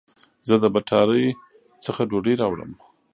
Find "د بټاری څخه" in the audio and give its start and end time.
0.63-2.01